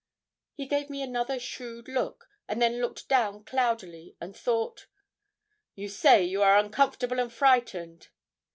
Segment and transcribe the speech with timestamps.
[0.55, 4.87] He gave me another shrewd look, and then looked down cloudily and thought.
[5.75, 8.07] 'You say you are uncomfortable and frightened.